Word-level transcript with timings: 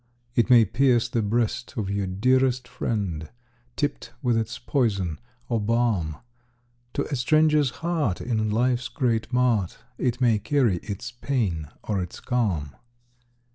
It 0.33 0.49
may 0.49 0.65
pierce 0.65 1.07
the 1.07 1.21
breast 1.21 1.75
of 1.77 1.91
your 1.91 2.07
dearest 2.07 2.67
friend, 2.67 3.29
Tipped 3.75 4.13
with 4.23 4.35
its 4.35 4.57
poison 4.57 5.19
or 5.47 5.61
balm; 5.61 6.15
To 6.93 7.03
a 7.09 7.15
stranger's 7.15 7.69
heart 7.85 8.19
in 8.19 8.49
life's 8.49 8.87
great 8.87 9.31
mart, 9.31 9.77
It 9.99 10.19
may 10.19 10.39
carry 10.39 10.77
its 10.77 11.11
pain 11.11 11.67
or 11.83 12.01
its 12.01 12.19
calm. 12.19 12.71